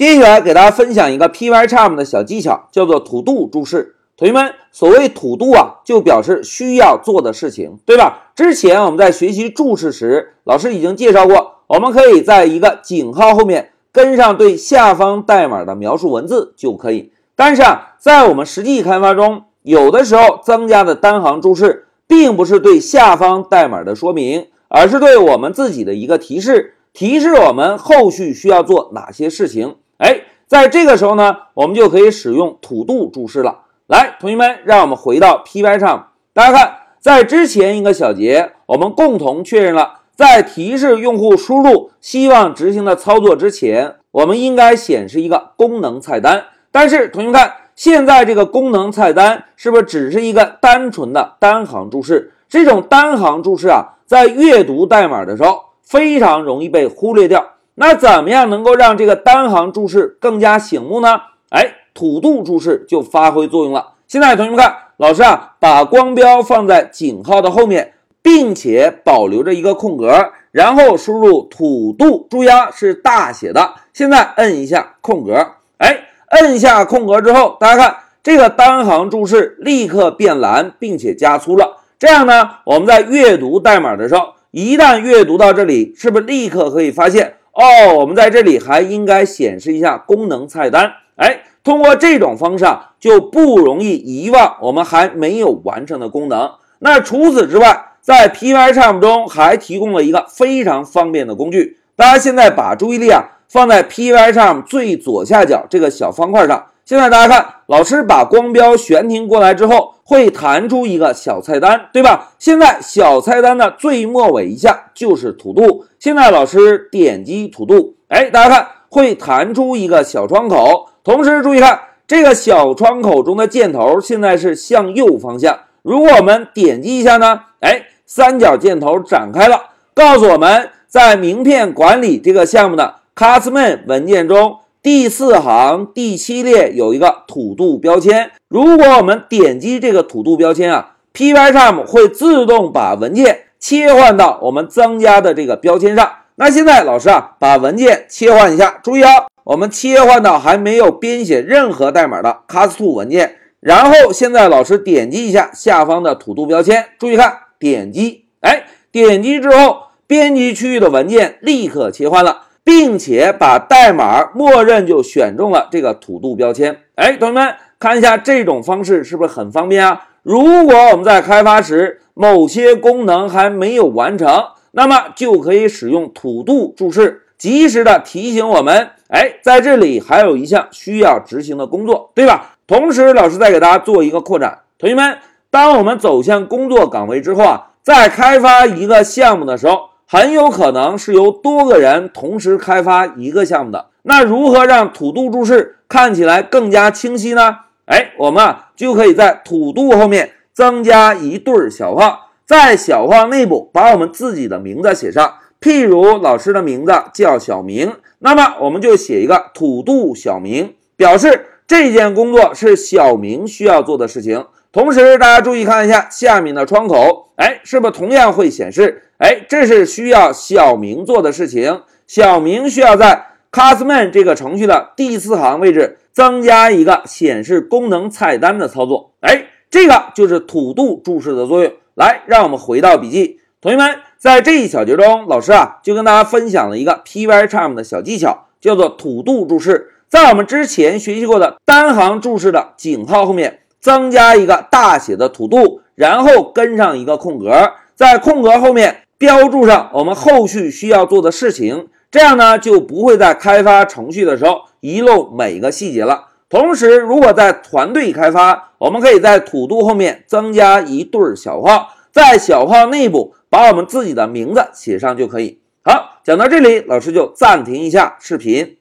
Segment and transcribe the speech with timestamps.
[0.00, 3.96] 接下来给大家分享一个 Pycharm 的小技巧，叫做土度注释。
[4.16, 8.30] 同学们，所谓土度啊，就表示需要做的事情，对吧？
[8.34, 17.12] 之前我们在学习注释时，老师已经介绍过，我们可以在一个井号后面跟上对下方代码的描述文字就可以。
[17.36, 29.76] 但是啊，在我们实际开发中，有的时候增加的单行注释，并不是对下方代码的说明，而是对我们自己的一个提示，提示我们后续需要做哪些事情。
[30.00, 33.58] 哎，在这个时候呢，我们就可以使用土度注释了。
[33.86, 46.44] 来，同学们，让我们回到 Py 上，大家看，在之前一个小节，我们共同确认了，在提示用户输入希望执行的操作之前，我们应该显示一个功能菜单。
[46.72, 52.32] 但是，同学们看，现在这个功能菜单是不是只是一个单纯的单行注释？
[52.48, 57.44] 这种单行注释啊，在阅读代码的时候非常容易被忽略掉。
[57.80, 61.18] 那怎么样能够让这个单行注释更加醒目呢？
[61.48, 63.94] 哎，土度注释就发挥作用了。
[64.06, 73.72] 现在同学们看，老师啊，把光标放在井号的后面，并且保留着一个空格，然后输入土度，注意啊，是大写的。
[73.94, 81.78] 现在摁一下空格，哎，摁下空格之后，大家看这个单行注释立刻变蓝，并且加粗了。
[81.98, 87.36] 这样呢，我们在阅读代码的时候，一旦阅读到这里，是不是立刻可以发现？
[87.60, 90.92] 哦，我们在这里还应该显示一下功能菜单。
[91.16, 96.52] 哎，通过这种方式啊，就不容易遗忘我们还没有完成的功能。
[96.78, 101.76] 那除此之外，在 Pycharm 中还提供了一个非常方便的工具。
[101.94, 106.64] 大家现在把注意力啊放在 Pycharm 最左下角这个小方块上。
[106.90, 112.32] 现在大家看，老师把光标悬停过来之后，会弹出一个小菜单，对吧？
[112.36, 115.84] 现在小菜单的最末尾一项就是土度。
[116.00, 120.88] 现在老师点击土度，哎，大家看会弹出一个小窗口。
[121.04, 125.56] 同时注意看这个小窗口中的箭头现在是向右方向。
[125.82, 127.42] 如果我们点击一下呢？
[127.60, 129.62] 哎，三角箭头展开了，
[129.94, 134.56] 告诉我们在名片管理这个项目的 Custom 文件中。
[134.82, 146.10] 第四行第七列有一个土度标签，如果我们点击这个土度标签啊，Pycharm 会自动把文件切换到我们增加的这个标签上。
[146.36, 153.36] 那现在老师啊，把文件切换一下，注意啊，我们切换到还没有编写任何代码的 Cast2 文件。
[153.60, 162.44] 然后现在老师点击一下下方的土度标签，注意看，点击，哎，点击之后，编辑区域的文件立刻切换了。
[162.70, 166.78] 并且把代码默认就选中了这个土度标签。
[166.94, 170.06] 哎，同学们看一下这种方式是不是很方便啊？
[170.22, 182.54] 如果我们在开发时某些功能还没有完成，那么就可以使用土度注释，及时的提醒我们，哎，在这里还有一项需要执行的工作，对吧？
[182.68, 184.60] 同时，老师再给大家做一个扩展。
[184.78, 185.18] 同学们，
[185.50, 189.89] 当我们走向工作岗位之后啊，在开发一个项目的时候。
[190.12, 197.58] 很有可能是由多个人同时开发一个项目的，那如何让土度注释看起来更加清晰呢？
[197.84, 214.44] 哎，我们啊就可以在土度后面增加一对小号，在小号内部把我们自己的名字写上，譬如老师的名字叫小明，那么我们就写一个土度小明，表示这件工作是小明需要做的事情。
[214.72, 219.02] 同时，大家注意看一下下面的窗口，哎，是不是同样会显示？
[219.18, 221.82] 哎，这是需要小明做的事情。
[222.06, 229.12] 小明需要在 Custom 这个程序的第四行位置增加一个显示功能菜单的操作。
[229.22, 231.72] 哎，这个就是土度注释的作用。
[231.94, 239.94] 来，让我们回到笔记，同学们，在这一小节中，老师啊就跟大家分享了一个 Pycharm 的小技巧，叫做土度注释。
[240.08, 243.59] 在我们之前学习过的单行注释的井号后面。
[243.80, 256.26] 增加一个大写的土度，然后跟上一个空格，在空格后面标注上我们后续需要做的事情，这样呢就不会在开发程序的时候遗漏每个细节了。
[256.48, 265.60] 同时，如果在团队开发，我们可以在土度后面增加一对小号，在小号内部把我们自己的名字写上就可以。
[265.84, 268.78] 好，讲到这里，老师就暂停一下视频。